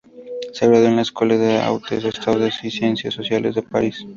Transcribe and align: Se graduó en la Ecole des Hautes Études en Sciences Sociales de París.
Se 0.53 0.67
graduó 0.67 0.87
en 0.87 0.95
la 0.95 1.03
Ecole 1.03 1.37
des 1.37 1.61
Hautes 1.61 2.03
Études 2.03 2.47
en 2.63 2.71
Sciences 2.71 3.13
Sociales 3.13 3.53
de 3.53 3.61
París. 3.61 4.03